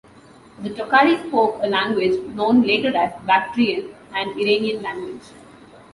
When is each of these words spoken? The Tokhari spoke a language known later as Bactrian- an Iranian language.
The 0.63 0.69
Tokhari 0.71 1.27
spoke 1.27 1.59
a 1.61 1.67
language 1.67 2.19
known 2.33 2.63
later 2.63 2.97
as 2.97 3.13
Bactrian- 3.27 3.93
an 4.15 4.29
Iranian 4.29 4.81
language. 4.81 5.21